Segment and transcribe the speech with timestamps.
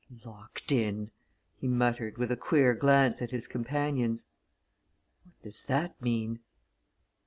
[0.25, 1.11] "Locked in!"
[1.57, 4.25] he muttered with a queer glance at his companions.
[5.23, 6.39] "What does that mean?"